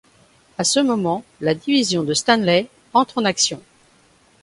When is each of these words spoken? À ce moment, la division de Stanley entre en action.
À 0.57 0.63
ce 0.63 0.79
moment, 0.79 1.23
la 1.41 1.53
division 1.53 2.01
de 2.01 2.15
Stanley 2.15 2.69
entre 2.91 3.19
en 3.19 3.25
action. 3.25 3.61